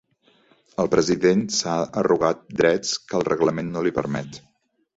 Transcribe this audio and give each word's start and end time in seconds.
El 0.83 0.87
president 0.93 1.43
s'ha 1.59 1.75
arrogat 2.03 2.41
drets 2.63 2.97
que 3.11 3.19
el 3.21 3.29
reglament 3.31 3.73
no 3.77 3.87
li 3.89 3.97
permet. 4.03 4.45